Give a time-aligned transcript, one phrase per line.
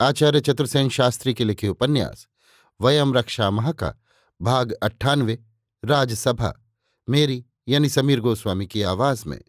[0.00, 2.28] आचार्य चतुर्सेन शास्त्री के लिखे उपन्यास,
[2.80, 3.94] वयम रक्षा माह का
[4.42, 5.44] भाग अट्ठानवे,
[5.84, 6.64] राजसभा,
[7.08, 9.42] मेरी, यानी समीर गोस्वामी की आवाज़ में।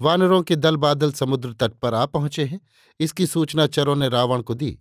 [0.00, 2.60] वानरों के दल बादल समुद्र तट पर आ पहुँचे हैं।
[3.00, 4.80] इसकी सूचना चरों ने रावण को दी।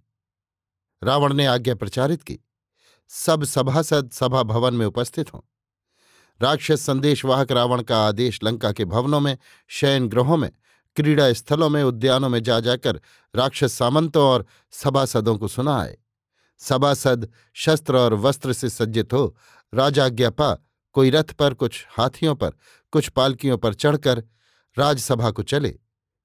[1.03, 2.39] रावण ने आज्ञा प्रचारित की।
[3.07, 5.41] सब सभासद सभा भवन में उपस्थित हों।
[6.41, 10.51] राक्षस संदेशवाहक रावण का आदेश लंका के भवनों में शयन ग्रहों में
[10.99, 13.01] क्रीड़ा स्थलों में, उद्यानों में जा जाकर
[13.35, 15.97] राक्षस सामंतों और सभासदों को सुनाए।
[16.57, 19.37] सभासद शस्त्र और वस्त्र से सज्जित हो
[19.73, 20.57] राजाज्ञा पा
[20.93, 22.49] कोई रथ पर, कुछ हाथियों पर,
[22.91, 24.23] कुछ पालकियों पर चढ़कर
[24.77, 25.79] राजसभा को चले।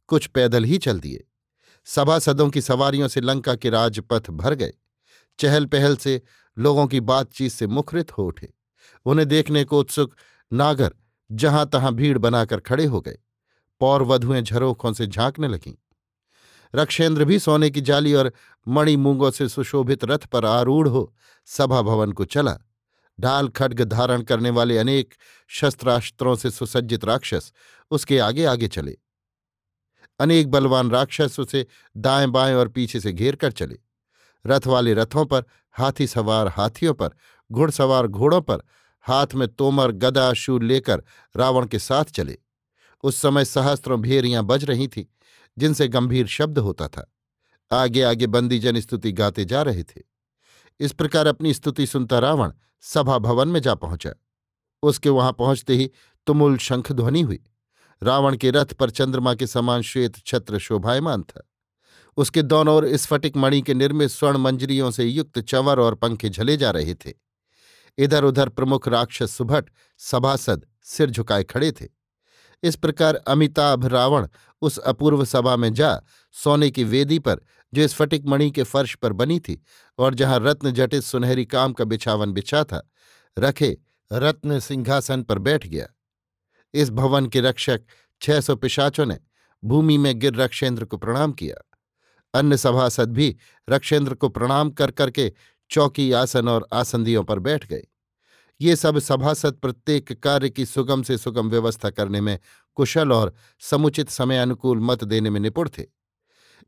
[0.07, 1.29] कुछ पैदल ही चल दिए।
[1.85, 4.73] सभासदों की सवारियों से लंका के राजपथ भर गए।
[5.39, 6.23] चहल पहल से
[6.59, 8.55] लोगों की बातचीत से मुखरित हो उठे।
[9.05, 10.15] उन्हें देखने को उत्सुक
[10.53, 10.95] नागर
[11.33, 13.19] जहाँ तहां भीड़ बनाकर खड़े हो गए।
[13.81, 15.75] पौर वधुएँ झरोखों से झांकने लगीं।
[16.75, 18.33] रक्षेंद्र भी सोने की जाली और
[18.69, 21.15] मणि मूंगों से सुशोभित रथ पर आरूढ़ हो
[21.47, 22.59] सभा भवन को चला।
[23.21, 25.15] ढाल खड्ग धारण करने वाले अनेक
[25.49, 27.53] शस्त्रास्त्रों से सुसज्जित राक्षस
[27.91, 28.97] उसके आगे आगे चले।
[30.21, 33.79] अनेक बलवान राक्षस उसे दाएँ बाएँ और पीछे से घेर कर चले।
[34.47, 35.43] रथ वाले रथों पर,
[35.73, 37.11] हाथी सवार हाथियों पर,
[37.53, 38.59] घुड़सवार घोड़ों पर
[39.03, 41.03] हाथ में तोमर, गदा शूल लेकर
[41.37, 42.39] रावण के साथ चले।
[43.05, 45.05] उस समय सहस्त्रों भेरियाँ बज रही थीं,
[45.59, 47.15] जिनसे गंभीर शब्द होता था।
[47.73, 50.03] आगे आगे बंदीजन स्तुति गाते जा रहे थे।
[50.81, 54.11] इस प्रकार अपनी स्तुति सुनता रावण सभा भवन में जा पहुँचा।
[54.83, 55.91] उसके वहाँ पहुँचते ही
[56.27, 57.45] तुमुल शंख ध्वनि हुई।
[58.03, 61.51] रावण के रथ पर चंद्रमा के समान श्वेत छत्र शोभायमान था।
[62.17, 66.57] उसके दोनों ओर स्फटिक मणि के निर्मित स्वर्ण मंजरियों से युक्त चंवर और पंखे झले
[66.57, 67.13] जा रहे थे।
[67.99, 72.04] इधर उधर प्रमुख राक्षस सुभट सभासद सिर झुकाए खड़े थे।
[72.65, 74.27] इस प्रकार अमिताभ रावण
[74.63, 76.01] उस अपूर्व सभा में जा
[76.35, 77.41] सोने की वेदी पर,
[77.73, 79.61] जो स्फटिक मणि के फर्श पर बनी थी
[79.99, 82.91] और जहाँ रत्न जटित सुनहरी काम का बिछावन बिछा था,
[83.39, 83.77] रखे
[84.13, 85.87] रत्न सिंहासन पर बैठ गया।
[86.75, 87.83] इस भवन के रक्षक
[88.23, 89.19] छह सौ पिशाचों ने
[89.63, 91.63] भूमि में गिर रक्षेंद्र को प्रणाम किया।
[92.35, 93.37] अन्य सभासद भी
[93.71, 95.33] रक्षेंद्र को प्रणाम कर करके
[95.71, 97.85] चौकी आसन और आसंदियों पर बैठ गए।
[98.61, 102.39] ये सब सभासद प्रत्येक कार्य की सुगम से सुगम व्यवस्था करने में
[102.75, 105.85] कुशल और समुचित समय अनुकूल मत देने में निपुण थे।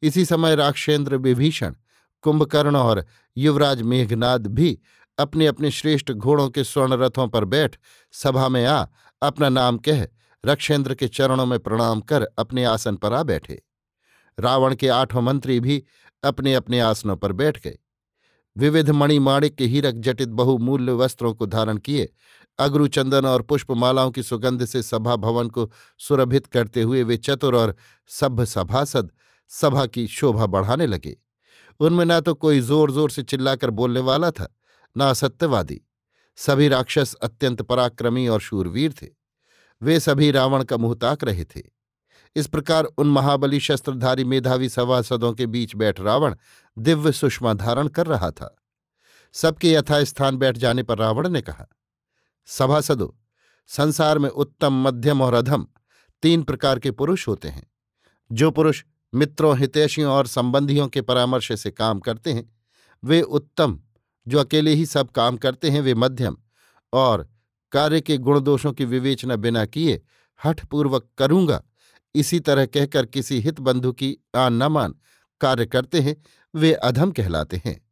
[0.02, 1.74] इसी समय राक्षेंद्र विभीषण,
[2.22, 3.04] कुंभकर्ण और
[3.36, 4.78] युवराज मेघनाद भी
[5.18, 7.76] अपने अपने श्रेष्ठ घोड़ों के स्वर्ण रथों पर बैठ
[8.12, 8.86] सभा में आ
[9.22, 10.06] अपना नाम कह
[10.44, 13.62] रक्षेंद्र के चरणों में प्रणाम कर अपने आसन पर आ बैठे।
[14.40, 15.84] रावण के आठों मंत्री भी
[16.24, 17.78] अपने अपने आसनों पर बैठ गए।
[18.56, 22.08] विविध मणिमाणिक हीरक जटित बहुमूल्य वस्त्रों को धारण किए
[22.58, 27.56] अग्रु चंदन और पुष्पमालाओं की सुगंध से सभा भवन को सुरभित करते हुए वे चतुर
[27.56, 27.74] और
[28.10, 29.10] सभ्य सभासद,
[29.48, 31.16] सभा की शोभा बढ़ाने लगे।
[31.80, 34.48] उनमें न तो कोई ज़ोर ज़ोर से चिल्लाकर बोलने वाला था,
[34.96, 35.80] न असत्यवादी।
[36.38, 39.06] सभी राक्षस अत्यंत पराक्रमी और शूरवीर थे।
[39.82, 41.62] वे सभी रावण का मुँह ताक रहे थे।
[42.36, 46.34] इस प्रकार उन महाबली शस्त्रधारी मेधावी सभासदों के बीच बैठ रावण
[46.78, 48.56] दिव्य सुषमा धारण कर रहा था।
[49.32, 51.66] सबके यथास्थान बैठ जाने पर रावण ने कहा,
[52.46, 53.08] सभासदों,
[53.66, 55.66] संसार में उत्तम, मध्यम और अधम
[56.22, 57.66] तीन प्रकार के पुरुष होते हैं।
[58.32, 58.84] जो पुरुष
[59.14, 62.56] मित्रों, हितैषियों और संबंधियों के परामर्श से काम करते हैं,
[63.04, 63.80] वे उत्तम,
[64.28, 66.36] जो अकेले ही सब काम करते हैं, वे मध्यम
[66.92, 67.28] और
[67.72, 70.02] कार्य के गुण दोषों की विवेचना बिना किए
[70.44, 71.62] हठपूर्वक करूँगा
[72.16, 74.94] इसी तरह कहकर किसी हित बंधु की आन न मान
[75.40, 76.22] कार्य करते हैं,
[76.54, 77.90] वे अधम कहलाते हैं।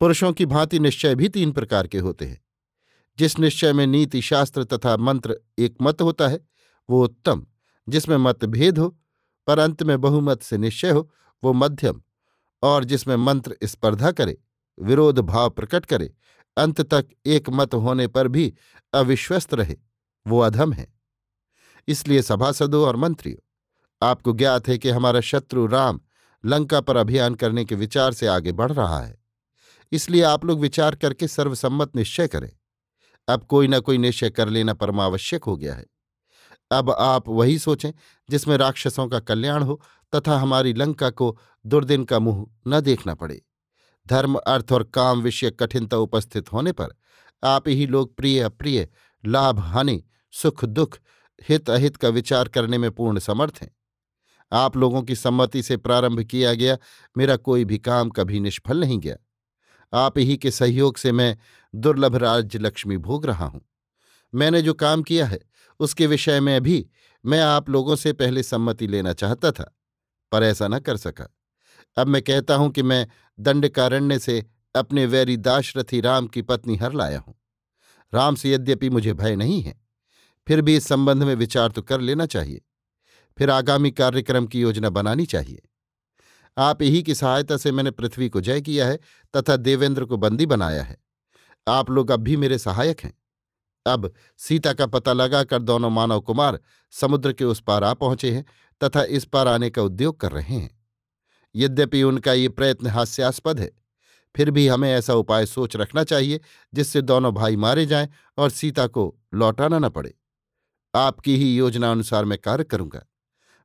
[0.00, 2.44] पुरुषों की भांति निश्चय भी तीन प्रकार के होते हैं।
[3.18, 6.48] जिस निश्चय में नीति, शास्त्र तथा मंत्र एक मत होता है,
[6.90, 7.46] वो उत्तम।
[7.88, 8.98] जिसमें मतभेद हो,
[9.46, 11.10] पर अंत में बहुमत से निश्चय हो,
[11.44, 12.02] वो मध्यम।
[12.62, 14.38] और जिसमें मंत्र स्पर्धा करे,
[14.80, 16.14] विरोध भाव प्रकट करे,
[16.56, 18.54] अंत तक एक मत होने पर भी
[18.94, 19.76] अविश्वस्त रहे,
[20.26, 20.97] वो अधम है।
[21.88, 23.36] इसलिए सभासदों और मंत्रियों,
[24.02, 26.00] आपको ज्ञात है कि हमारा शत्रु राम
[26.44, 29.24] लंका पर अभियान करने के विचार से आगे बढ़ रहा है।
[29.92, 32.50] इसलिए आप लोग विचार करके सर्वसम्मत निश्चय करें।
[33.28, 35.86] अब कोई ना कोई निश्चय कर लेना परमावश्यक हो गया है।
[36.70, 37.92] अब आप वही सोचें
[38.30, 39.82] जिसमें राक्षसों का कल्याण हो
[40.14, 43.42] तथा हमारी लंका को दुर्दिन का मुँह न देखना पड़े।
[44.08, 46.88] धर्म, अर्थ और काम विषय कठिनता उपस्थित होने पर
[47.44, 48.88] आप ही लोग प्रिय अप्रिय,
[49.26, 50.98] लाभ, हानि, सुख, दुख
[51.48, 53.76] हित अहित का विचार करने में पूर्ण समर्थ हैं।
[54.52, 56.78] आप लोगों की सम्मति से प्रारंभ किया गया,
[57.16, 59.16] मेरा कोई भी काम कभी निष्फल नहीं गया।
[59.92, 61.36] आप ही के सहयोग से मैं
[61.74, 63.68] दुर्लभ राज्य लक्ष्मी भोग रहा हूँ।
[64.34, 65.40] मैंने जो काम किया है,
[65.80, 66.88] उसके विषय में भी
[67.26, 69.78] मैं आप लोगों से पहले सम्मति लेना चाहता था,
[70.32, 71.34] पर ऐसा न कर सका।
[71.96, 73.06] अब मैं कहता हूँ कि मैं
[73.40, 74.46] दंडकारण्य से
[74.76, 77.34] अपने वैरी दाशरथी राम की पत्नी हर लाया हूँ।
[78.14, 79.87] राम से यद्यपि मुझे भय नहीं है
[80.48, 82.60] फिर भी इस संबंध में विचार तो कर लेना चाहिए।
[83.38, 85.62] फिर आगामी कार्यक्रम की योजना बनानी चाहिए।
[86.56, 88.98] आप ही की सहायता से मैंने पृथ्वी को जय किया है
[89.34, 90.96] तथा देवेंद्र को बंदी बनाया है।
[91.68, 93.12] आप लोग अब भी मेरे सहायक हैं।
[93.86, 96.58] अब सीता का पता लगाकर दोनों मानव कुमार
[96.92, 98.44] समुद्र के उस पार आ पहुँचे हैं
[98.80, 100.70] तथा इस पार आने का उद्योग कर रहे हैं।
[101.54, 103.70] यद्यपि उनका ये प्रयत्न हास्यास्पद है,
[104.34, 106.40] फिर भी हमें ऐसा उपाय सोच रखना चाहिए
[106.74, 108.08] जिससे दोनों भाई मारे जाएँ
[108.38, 110.14] और सीता को लौटाना न पड़े।
[110.94, 113.04] आपकी ही योजना अनुसार मैं कार्य करूँगा।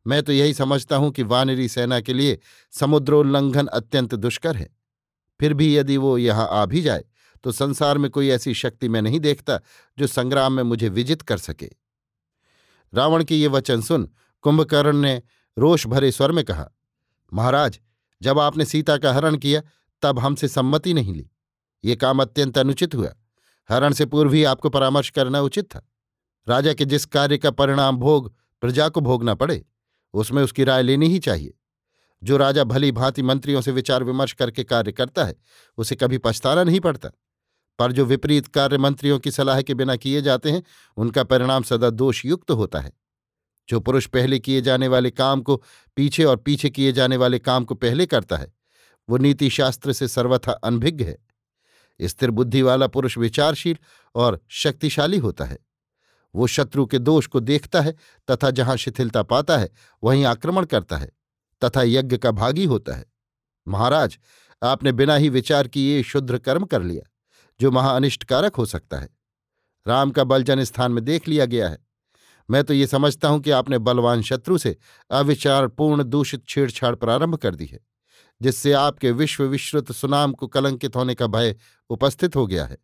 [0.06, 2.40] मैं तो यही समझता हूँ कि वानरी सेना के लिए
[2.74, 4.70] समुद्रोल्लंघन अत्यंत दुष्कर है।
[5.40, 7.04] फिर भी यदि वो यहाँ आ भी जाए
[7.44, 9.60] तो संसार में कोई ऐसी शक्ति मैं नहीं देखता
[9.98, 11.70] जो संग्राम में मुझे विजित कर सके।
[12.94, 14.10] रावण की ये वचन सुन
[14.44, 15.22] कुंभकर्ण ने
[15.58, 16.70] रोष भरे स्वर में कहा,
[17.32, 17.80] महाराज,
[18.22, 19.62] जब आपने सीता का हरण किया,
[20.04, 21.30] तब हमसे सम्मति नहीं ली।
[21.84, 23.10] ये काम अत्यंत अनुचित हुआ।
[23.70, 25.82] हरण से पूर्व ही आपको परामर्श करना उचित था।
[26.48, 29.66] राजा के जिस कार्य का परिणाम भोग प्रजा को भोगना पड़े,
[30.14, 31.54] उसमें उसकी राय लेनी ही चाहिए।
[32.24, 35.36] जो राजा भली भांति मंत्रियों से विचार विमर्श करके कार्य करता है,
[35.78, 37.10] उसे कभी पछताना नहीं पड़ता।
[37.80, 40.64] पर जो विपरीत कार्य मंत्रियों की सलाह के बिना किए जाते हैं,
[40.98, 42.94] उनका परिणाम सदा दोषयुक्त होता है।
[43.70, 45.64] जो पुरुष पहले किए जाने वाले काम को
[45.96, 48.54] पीछे और पीछे किए जाने वाले काम को पहले करता है,
[49.10, 51.18] वो नीति शास्त्र से सर्वथा अनभिज्ञ है।
[52.02, 53.78] स्थिर बुद्धि वाला पुरुष विचारशील
[54.16, 55.73] और शक्तिशाली होता है।
[56.36, 57.96] वो शत्रु के दोष को देखता है
[58.28, 59.70] तथा जहाँ शिथिलता पाता है,
[60.04, 61.12] वहीं आक्रमण करता है,
[61.62, 63.06] तथा यज्ञ का भागी होता है।
[63.68, 64.18] महाराज,
[64.62, 67.10] आपने बिना ही विचार किए शुद्र कर्म कर लिया,
[67.60, 69.10] जो महाअनिष्टकारक हो सकता है।
[69.86, 71.78] राम का बलजन स्थान में देख लिया गया है।
[72.50, 74.76] मैं तो ये समझता हूँ कि आपने बलवान शत्रु से
[75.12, 77.80] अविचारपूर्ण दूषित छेड़छाड़ प्रारंभ कर दी है,
[78.42, 81.56] जिससे आपके विश्व विश्रुत सुनाम को कलंकित होने का भय
[81.90, 82.78] उपस्थित हो गया है।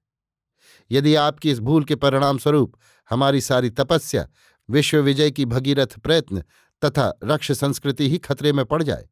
[0.91, 2.75] यदि आपकी इस भूल के परिणाम स्वरूप
[3.09, 4.27] हमारी सारी तपस्या
[4.69, 6.43] विश्व विजय की भगीरथ प्रयत्न
[6.81, 9.07] तथा रक्ष संस्कृति ही खतरे में पड़ जाए।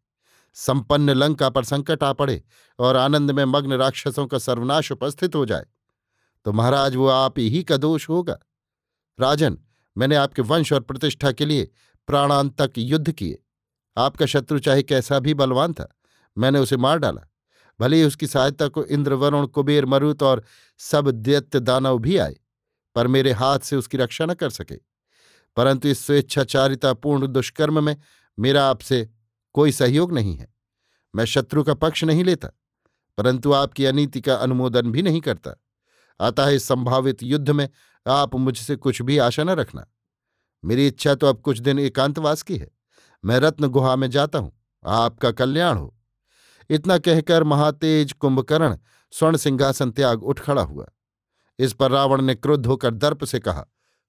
[0.56, 2.42] संपन्न लंका पर संकट आ पड़े
[2.80, 5.66] और आनंद में मग्न राक्षसों का सर्वनाश उपस्थित हो जाए
[6.46, 8.38] तो महाराज वो आप ही का दोष होगा।
[9.20, 9.58] राजन,
[9.96, 11.70] मैंने आपके वंश और प्रतिष्ठा के लिए
[12.08, 13.38] प्राणांतक युद्ध किए।
[13.98, 15.88] आपका शत्रु चाहे कैसा भी बलवान था,
[16.38, 17.22] मैंने उसे मार डाला।
[17.80, 20.44] भले ही उसकी सहायता को इंद्र वरुण कुबेर, मरुत और
[20.80, 22.36] सब दैत्य दानव भी आए
[22.98, 24.76] पर मेरे हाथ से उसकी रक्षा न कर सके।
[25.58, 27.96] परंतु इस स्वेच्छाचारितापूर्ण दुष्कर्म में
[28.38, 29.08] मेरा आपसे
[29.56, 30.48] कोई सहयोग नहीं है।
[31.14, 32.50] मैं शत्रु का पक्ष नहीं लेता,
[33.18, 35.56] परंतु आपकी अनीति का अनुमोदन भी नहीं करता।
[36.20, 37.68] अतः इस संभावित युद्ध में
[38.06, 39.86] आप मुझसे कुछ भी आशा न रखना।
[40.64, 42.70] मेरी इच्छा तो अब कुछ दिन एकांतवास की है।
[43.24, 44.52] मैं रत्न गुहा में जाता हूँ,
[44.84, 45.94] आपका कल्याण हो।
[46.70, 48.78] इतना कहकर महातेज कुंभकर्ण
[49.14, 50.86] स्वर्ण सिंहासन त्याग उठ खड़ा हुआ।
[51.60, 53.66] इस पर रावण ने क्रुद्ध होकर दर्प से कहा,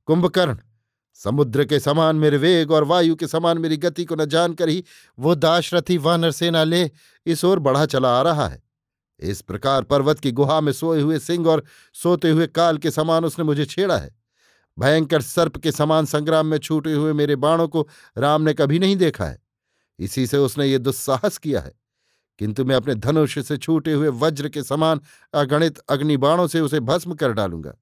[0.09, 0.57] कुंभकर्ण,
[1.15, 4.85] समुद्र के समान मेरे वेग और वायु के समान मेरी गति को न जानकर ही
[5.19, 6.91] वो दाशरथी वानर सेना ले
[7.27, 8.63] इस ओर बढ़ा चला आ रहा है।
[9.21, 11.65] इस प्रकार पर्वत की गुहा में सोए हुए सिंह और
[11.95, 14.17] सोते हुए काल के समान उसने मुझे छेड़ा है।
[14.79, 17.89] भयंकर सर्प के समान संग्राम में छूटे हुए मेरे बाणों को
[18.19, 19.39] राम ने कभी नहीं देखा है।
[19.99, 21.73] इसी से उसने ये दुस्साहस किया है।
[22.39, 25.01] किंतु मैं अपने धनुष से छूटे हुए वज्र के समान
[25.35, 27.75] अगणित अग्निबाणों से उसे भस्म कर डालूँगा।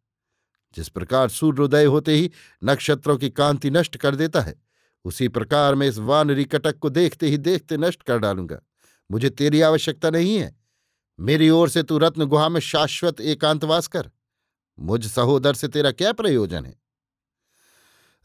[0.76, 2.30] जिस प्रकार सूर्योदय होते ही
[2.64, 4.62] नक्षत्रों की कांति नष्ट कर देता है,
[5.04, 8.60] उसी प्रकार मैं इस वानरी कटक को देखते ही देखते नष्ट कर डालूँगा।
[9.10, 10.56] मुझे तेरी आवश्यकता नहीं है।
[11.20, 14.10] मेरी ओर से तू रत्न गुहा में शाश्वत एकांतवास कर।
[14.80, 16.76] मुझ सहोदर से तेरा क्या प्रयोजन है?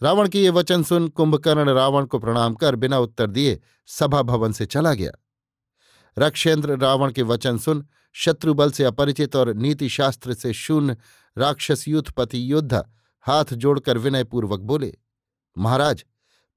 [0.03, 4.51] रावण की ये वचन सुन कुंभकर्ण रावण को प्रणाम कर बिना उत्तर दिए सभा भवन
[4.51, 5.11] से चला गया।
[6.17, 10.97] रक्षेंद्र रावण के वचन सुन, शत्रुबल से अपरिचित और नीति शास्त्र से शून्य
[11.37, 12.83] राक्षस युद्धपति योद्धा
[13.21, 14.97] हाथ जोड़कर विनयपूर्वक बोले,
[15.57, 16.05] महाराज,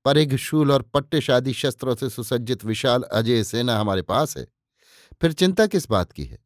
[0.05, 4.47] परिघ शूल और पट्टेशादी शस्त्रों से सुसज्जित विशाल अजय सेना हमारे पास है।
[5.21, 6.39] फिर चिंता किस बात की है?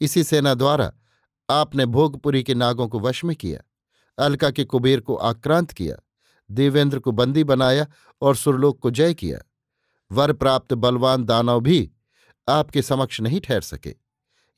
[0.00, 0.92] इसी सेना द्वारा
[1.50, 3.60] आपने भोगपुरी के नागों को वश में किया,
[4.24, 5.96] अलका के कुबेर को आक्रांत किया,
[6.50, 7.86] देवेंद्र को बंदी बनाया
[8.22, 9.38] और सुरलोक को जय किया।
[10.12, 11.90] वर प्राप्त बलवान दानव भी
[12.48, 13.94] आपके समक्ष नहीं ठहर सके।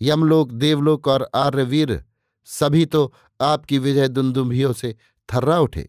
[0.00, 2.05] यमलोक, देवलोक और आर्यवीर
[2.45, 4.97] सभी तो आपकी विजय दुंदुभियों से
[5.29, 5.88] थर्रा उठे।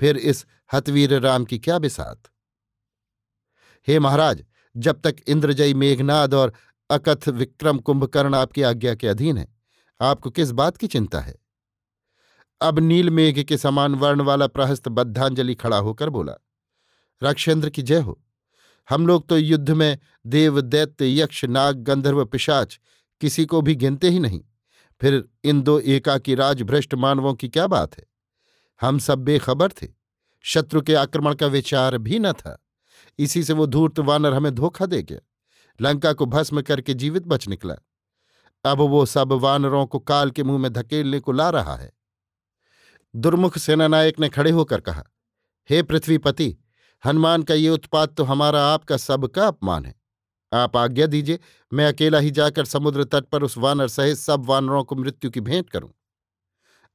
[0.00, 2.22] फिर इस हतवीर राम की क्या बिसात?
[3.88, 4.44] हे महाराज,
[4.76, 6.52] जब तक इंद्रजयी मेघनाद और
[6.90, 9.48] अकथ विक्रम कुंभकर्ण आपकी आज्ञा के अधीन है,
[10.00, 11.34] आपको किस बात की चिंता है?
[12.60, 16.32] अब नील मेघ के समान वर्ण वाला प्रहस्त बद्धांजलि खड़ा होकर बोला,
[17.22, 18.22] रक्षेंद्र की जय हो।
[18.88, 22.80] हम लोग तो युद्ध में देव, दैत्य, यक्ष, नाग, गंधर्व, पिशाच
[23.20, 24.40] किसी को भी गिनते ही नहीं।
[25.00, 28.04] फिर इन दो एकाकी राजभ्रष्ट मानवों की क्या बात है?
[28.80, 29.88] हम सब बेखबर थे।
[30.42, 32.64] शत्रु के आक्रमण का विचार भी न था।
[33.18, 35.18] इसी से वो धूर्त वानर हमें धोखा दे गया।
[35.80, 37.74] लंका को भस्म करके जीवित बच निकला।
[38.64, 41.92] अब वो सब वानरों को काल के मुँह में धकेलने को ला रहा है।
[43.16, 45.04] दुर्मुख सेनानायक ने खड़े होकर कहा,
[45.70, 46.56] हे पृथ्वीपति
[47.04, 49.94] हनुमान का ये उत्पात तो हमारा आपका सबका अपमान है।
[50.52, 51.38] आप आज्ञा दीजिए,
[51.72, 55.40] मैं अकेला ही जाकर समुद्र तट पर उस वानर सहित सब वानरों को मृत्यु की
[55.40, 55.90] भेंट करूँ।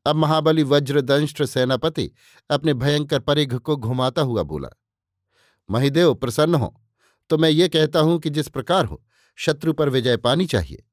[0.05, 2.09] अब महाबली वज्रदंष्ट्र सेनापति
[2.49, 4.69] अपने भयंकर परिघ को घुमाता हुआ बोला,
[5.69, 6.73] महिदेव, प्रसन्न हो।
[7.29, 9.03] तो मैं ये कहता हूँ कि जिस प्रकार हो,
[9.37, 10.83] शत्रु पर विजय पानी चाहिए।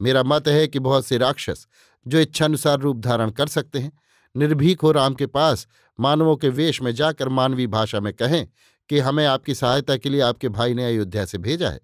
[0.00, 1.66] मेरा मत है कि बहुत से राक्षस
[2.06, 3.92] जो इच्छानुसार रूप धारण कर सकते हैं
[4.36, 5.66] निर्भीक हो राम के पास,
[6.00, 8.46] मानवों के वेश में जाकर मानवीय भाषा में कहें
[8.88, 11.80] कि हमें आपकी सहायता के लिए आपके भाई ने अयोध्या से भेजा है।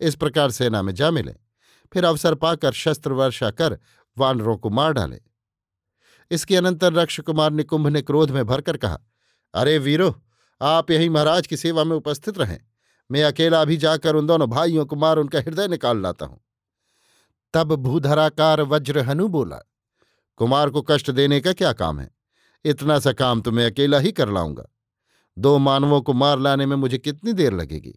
[0.00, 1.34] इस प्रकार सेना में जा मिले।
[1.92, 3.78] फिर अवसर पाकर शस्त्र वर्षा कर
[4.18, 5.20] वानरों को मार डालें।
[6.30, 8.98] इसके अनंतर रक्ष कुमार ने कुंभ ने क्रोध में भरकर कहा,
[9.54, 10.22] अरे वीरो,
[10.62, 12.58] आप यही महाराज की सेवा में उपस्थित रहें।
[13.10, 16.40] मैं अकेला भी जाकर उन दोनों भाइयों को मार उनका हृदय निकाल लाता हूँ।
[17.54, 19.60] तब भूधराकार वज्र हनु बोला
[20.36, 22.10] कुमार को कष्ट देने का क्या काम है?
[22.64, 24.64] इतना सा काम तो मैं अकेला ही कर लाऊँगा।
[25.38, 27.94] दो मानवों को मार लाने में मुझे कितनी देर लगेगी?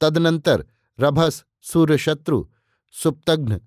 [0.00, 0.64] तदनंतर
[1.00, 2.48] रभस, सूर्यशत्रु,
[2.92, 3.60] सुप्तघ्न,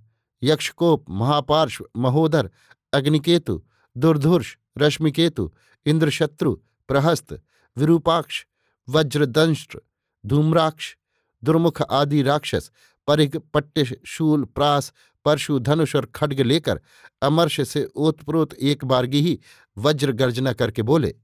[0.44, 2.52] यक्षकोप, महापार्श्व, महोदर,
[2.94, 3.64] अग्निकेतु,
[3.98, 5.52] दुर्धुर्ष, रश्मिकेतु,
[5.86, 6.56] इंद्रशत्रु,
[6.88, 7.42] प्रहस्त,
[7.78, 8.46] विरूपाक्ष,
[8.90, 9.82] वज्रदंष्ट्र,
[10.26, 10.96] धूम्राक्ष,
[11.44, 12.72] दुर्मुख आदि राक्षस
[13.08, 14.94] परिघ पट्टे, शूल, प्रास
[15.26, 16.80] परशु धनुष और खड्ग लेकर
[17.22, 19.40] अमर्ष से ओतप्रोत एक बारगी ही
[19.78, 21.16] वज्र गर्जना करके बोले,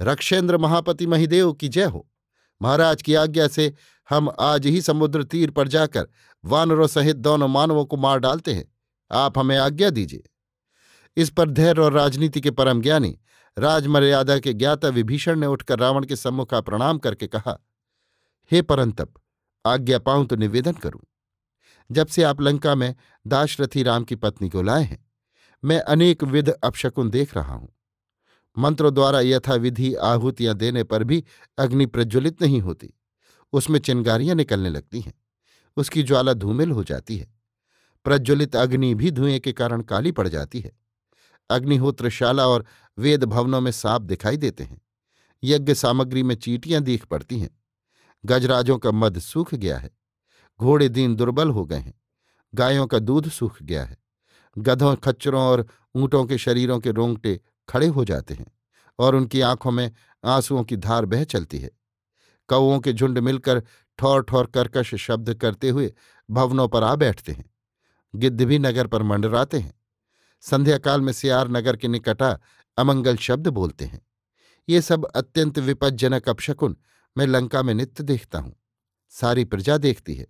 [0.00, 2.06] रक्षेंद्र महापति महिदेव की जय हो।
[2.62, 3.72] महाराज की आज्ञा से
[4.10, 6.08] हम आज ही समुद्र तीर पर जाकर
[6.44, 8.64] वानरों सहित दोनों मानवों को मार डालते हैं।
[9.10, 10.22] आप हमें आज्ञा दीजिए
[11.16, 13.18] इस पर धैर्य और राजनीति के परम ज्ञानी
[13.56, 17.58] राजमर्यादा के ज्ञाता विभीषण ने उठकर रावण के सम्मुख प्रणाम करके कहा,
[18.50, 19.14] हे परंतप,
[19.64, 21.00] आज्ञा पाऊँ तो निवेदन करूँ।
[21.90, 22.94] जब से आप लंका में
[23.26, 25.06] दाशरथी राम की पत्नी को लाए हैं,
[25.64, 27.74] मैं अनेक विध अपशकुन देख रहा हूँ।
[28.58, 31.24] मंत्रों द्वारा यथाविधि आहुतियाँ देने पर भी
[31.58, 32.94] अग्नि प्रज्वलित नहीं होती।
[33.52, 35.14] उसमें चिंगारियाँ निकलने लगती हैं।
[35.76, 37.34] उसकी ज्वाला धूमिल हो जाती है।
[38.04, 40.72] प्रज्वलित अग्नि भी धुएँ के कारण काली पड़ जाती है।
[41.50, 42.64] अग्निहोत्रशाला और
[42.98, 44.80] वेद भवनों में सांप दिखाई देते हैं।
[45.44, 47.60] यज्ञ सामग्री में चीटियाँ दीख पड़ती हैं।
[48.26, 49.90] गजराजों का मद सूख गया है।
[50.60, 51.94] घोड़े दीन दुर्बल हो गए हैं।
[52.54, 53.96] गायों का दूध सूख गया है।
[54.58, 58.46] गधों, खच्चरों और ऊँटों के शरीरों के रोंगटे खड़े हो जाते हैं
[58.98, 59.90] और उनकी आँखों में
[60.24, 61.70] आंसुओं की धार बह चलती है।
[62.48, 63.62] कौओं के झुंड मिलकर
[63.98, 65.94] ठौर ठौर कर्कश शब्द करते हुए
[66.30, 67.50] भवनों पर आ बैठते हैं।
[68.14, 69.74] गिद्ध भी नगर पर मंडराते हैं।
[70.40, 72.38] संध्याकाल में सियार नगर के निकटा
[72.78, 74.06] अमंगल शब्द बोलते हैं।
[74.68, 76.76] ये सब अत्यंत विपज्जनक अपशकुन
[77.16, 78.56] मैं लंका में नित्य देखता हूँ।
[79.10, 80.26] सारी प्रजा देखती है।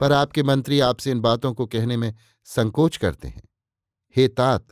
[0.00, 3.42] पर आपके मंत्री आपसे इन बातों को कहने में संकोच करते हैं।
[4.16, 4.66] हे तात,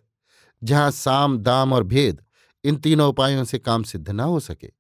[0.65, 2.25] जहाँ साम, दाम और भेद
[2.65, 4.71] इन तीनों उपायों से काम सिद्ध न हो सके,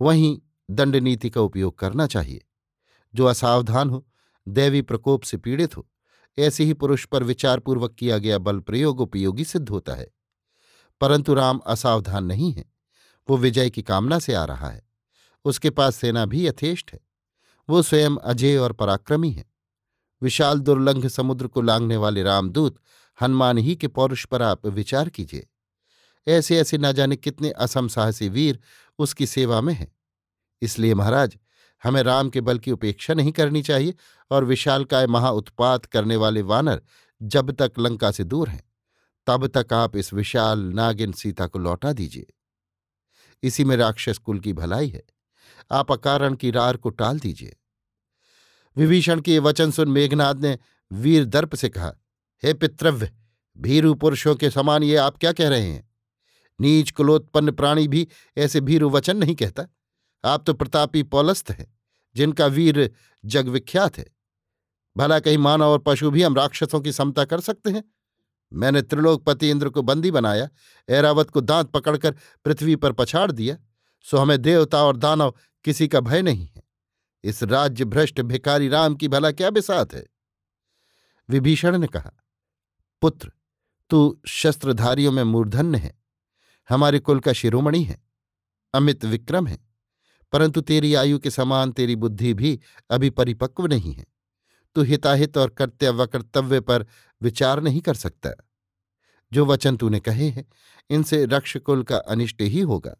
[0.00, 2.44] वहीं दंड नीति का उपयोग करना चाहिए।
[3.14, 4.08] जो असावधान हो,
[4.48, 5.88] दैवी प्रकोप से पीड़ित हो,
[6.38, 10.10] ऐसे ही पुरुष पर विचारपूर्वक किया गया बल प्रयोग उपयोगी सिद्ध होता है।
[11.00, 12.64] परंतु राम असावधान नहीं है,
[13.30, 14.82] वो विजय की कामना से आ रहा है।
[15.44, 17.00] उसके पास सेना भी यथेष्ट है।
[17.68, 19.51] वो स्वयं अजय और पराक्रमी है।
[20.22, 22.78] विशाल दुर्लंघ समुद्र को लांघने वाले रामदूत
[23.22, 25.48] हनुमान ही के पौरुष पर आप विचार कीजिए।
[26.28, 28.58] ऐसे ऐसे न जाने कितने असम साहसी वीर
[28.98, 29.92] उसकी सेवा में हैं।
[30.62, 31.38] इसलिए महाराज,
[31.82, 33.94] हमें राम के बल की उपेक्षा नहीं करनी चाहिए
[34.30, 36.82] और विशालकाय महाउत्पात करने वाले वानर
[37.22, 38.64] जब तक लंका से दूर हैं,
[39.26, 42.26] तब तक आप इस विशाल नागिन सीता को लौटा दीजिए।
[43.42, 45.02] इसी में राक्षस कुल की भलाई है।
[45.70, 47.56] आप अकारण की रार को टाल दीजिए।
[48.76, 50.58] विभीषण के वचन सुन मेघनाथ ने
[50.92, 51.92] वीर दर्प से कहा,
[52.42, 53.10] हे पितृव्य,
[53.58, 55.90] भीरु पुरुषों के समान ये आप क्या कह रहे हैं?
[56.60, 59.66] नीच कुलोत्पन्न प्राणी भी ऐसे भीरु वचन नहीं कहता।
[60.24, 61.74] आप तो प्रतापी पौलस्थ हैं,
[62.16, 62.90] जिनका वीर
[63.24, 64.06] जगविख्यात है।
[64.96, 67.84] भला कहीं मानव और पशु भी हम राक्षसों की समता कर सकते हैं?
[68.52, 70.48] मैंने त्रिलोकपति इंद्र को बंदी बनाया,
[70.88, 72.14] ऐरावत को दांत पकड़कर
[72.44, 73.56] पृथ्वी पर पछाड़ दिया,
[74.02, 76.62] सो हमें देवता और दानव किसी का भय नहीं है।
[77.24, 80.06] इस राज्य भ्रष्ट भिकारी राम की भला क्या बिसात है?
[81.28, 82.12] विभीषण ने कहा,
[83.02, 83.32] पुत्र,
[83.90, 85.98] तू शस्त्रधारियों में मूर्धन्य है।
[86.68, 88.02] हमारे कुल का शिरोमणि है,
[88.74, 89.58] अमित विक्रम है,
[90.32, 92.60] परंतु तेरी आयु के समान तेरी बुद्धि भी
[92.90, 94.06] अभी परिपक्व नहीं है।
[94.74, 96.86] तू हिताहित और कर्तव्य कर्तव्य पर
[97.22, 98.48] विचार नहीं कर सकता।
[99.32, 100.52] जो वचन तूने कहे हैं,
[100.90, 102.96] इनसे रक्षकुल का अनिष्ट ही होगा।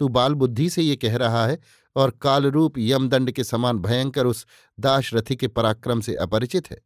[0.00, 1.58] तू बाल बुद्धि से ये कह रहा है
[1.96, 4.46] और कालरूप यमदंड के समान भयंकर उस
[4.80, 6.80] दाशरथी के पराक्रम से अपरिचित है।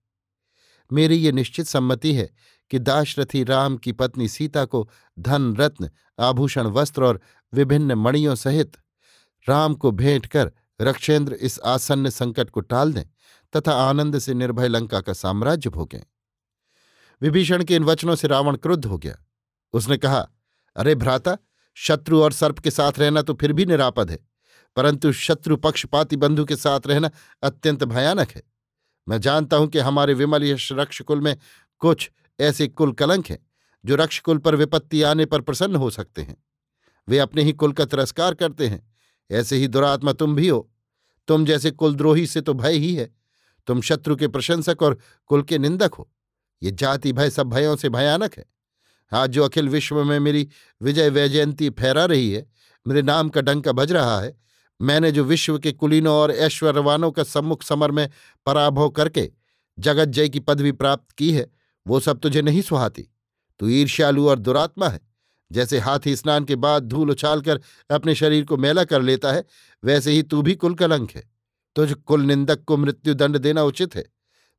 [0.90, 2.28] मेरी ये निश्चित सम्मति है
[2.70, 7.20] कि दाशरथी राम की पत्नी सीता को धन रत्न आभूषण, वस्त्र और
[7.52, 8.76] विभिन्न मणियों सहित
[9.48, 13.04] राम को भेंट कर रक्षेंद्र इस आसन्न संकट को टाल दें
[13.56, 16.00] तथा आनंद से निर्भय लंका का साम्राज्य भोगें।
[17.22, 19.16] विभीषण के इन वचनों से रावण क्रुद्ध हो गया।
[19.72, 20.28] उसने कहा,
[20.76, 21.36] अरे भ्राता
[21.76, 24.18] शत्रु और सर्प के साथ रहना तो फिर भी निरापद है,
[24.76, 27.10] परंतु शत्रु पक्षपाती बंधु के साथ रहना
[27.42, 28.42] अत्यंत भयानक है।
[29.06, 31.36] मैं जानता हूँ कि हमारे विमल यश रक्षकुल में
[31.82, 33.38] कुछ ऐसे कुल कलंक हैं,
[33.84, 36.36] जो रक्षकुल पर विपत्ति आने पर प्रसन्न हो सकते हैं।
[37.08, 38.80] वे अपने ही कुल का तिरस्कार करते हैं,
[39.30, 40.68] ऐसे ही दुरात्मा तुम भी हो।
[41.28, 43.10] तुम जैसे कुलद्रोही से तो भय ही है,
[43.68, 46.08] तुम शत्रु के प्रशंसक और कुल के निंदक हो।
[46.62, 48.44] ये जाति भय सब भयों से भयानक है।
[49.12, 50.48] आज जो अखिल विश्व में मेरी
[50.82, 52.46] विजय वैजयंती फहरा रही है,
[52.88, 54.36] मेरे नाम का डंका बज रहा है,
[54.82, 58.10] मैंने जो विश्व के कुलीनों और ऐश्वर्यवानों का सम्मुख समर में
[58.46, 59.30] पराभव करके
[59.78, 61.50] जगत जय की पदवी प्राप्त की है,
[61.86, 63.08] वो सब तुझे नहीं सुहाती।
[63.60, 65.00] तू ईर्ष्यालु और दुरात्मा है,
[65.52, 69.44] जैसे हाथी स्नान के बाद धूल उछालकर अपने शरीर को मेला कर लेता है,
[69.84, 71.30] वैसे ही तू भी कुल कलंक है।
[71.76, 74.13] तुझ कुल निंदक को मृत्युदंड देना उचित है।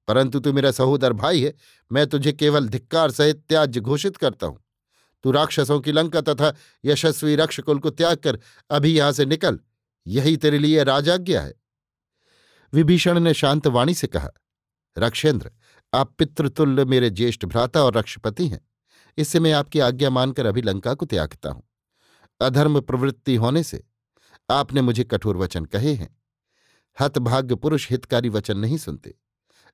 [0.08, 1.54] परंतु तू मेरा सहोदर भाई है,
[1.92, 4.60] मैं तुझे केवल धिक्कार सहित त्याज्य घोषित करता हूँ।
[5.24, 8.40] तू राक्षसों की लंका तथा यशस्वी रक्षकुल को त्याग कर
[8.70, 9.60] अभी यहाँ से निकल,
[10.06, 11.54] यही तेरे लिए राजाज्ञा है।
[12.74, 14.30] विभीषण ने शांत वाणी से कहा,
[14.98, 15.52] रक्षेंद्र,
[15.94, 18.60] आप पितृतुल्य मेरे ज्येष्ठ भ्राता और रक्षपति हैं,
[19.18, 21.64] इससे मैं आपकी आज्ञा मानकर अभी लंका को त्यागता हूँ।
[22.42, 23.84] अधर्म प्रवृत्ति होने से
[24.50, 26.16] आपने मुझे कठोर वचन कहे हैं।
[26.98, 29.14] हतभाग्य पुरुष हितकारी वचन नहीं सुनते।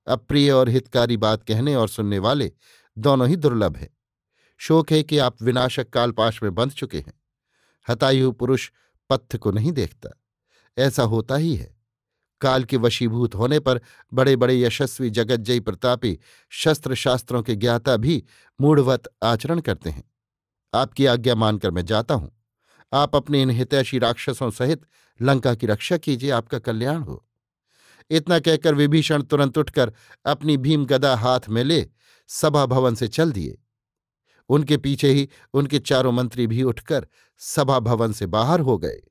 [0.07, 2.51] अप्रिय और हितकारी बात कहने और सुनने वाले
[2.97, 3.89] दोनों ही दुर्लभ है।
[4.57, 7.13] शोक है कि आप विनाशक कालपाश में बंध चुके हैं।
[7.89, 8.71] हतायु पुरुष
[9.09, 10.09] पत्थ को नहीं देखता।
[10.77, 11.77] ऐसा होता ही है।
[12.41, 13.81] काल के वशीभूत होने पर
[14.13, 18.23] बड़े बड़े यशस्वी जगज्जयी प्रतापी शस्त्र शास्त्रों के ज्ञाता भी
[18.61, 20.11] मूढ़वत आचरण करते हैं।
[20.73, 22.31] आपकी आज्ञा मानकर मैं जाता हूँ।
[22.93, 24.81] आप अपने इन हितैषी राक्षसों सहित
[25.21, 27.25] लंका की रक्षा कीजिए, आपका कल्याण हो।
[28.11, 29.93] इतना कहकर विभीषण तुरंत उठकर
[30.25, 31.89] अपनी भीम गदा हाथ में ले
[32.27, 33.57] सभा भवन से चल दिए।
[34.49, 39.01] उनके पीछे ही उनके चारों मंत्री भी उठकर सभा भवन से बाहर हो गए।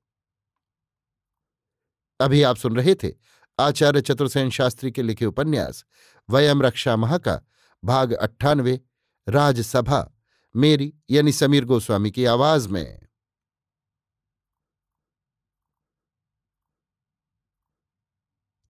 [2.21, 3.13] अभी आप सुन रहे थे
[3.61, 5.85] आचार्य चतुर्सेन शास्त्री के लिखे उपन्यास,
[6.31, 7.41] वयम रक्षा महा का
[7.85, 8.81] भाग अट्ठानवे,
[9.29, 10.13] राजसभा,
[10.57, 13.10] मेरी यानी समीर गोस्वामी की आवाज़ में।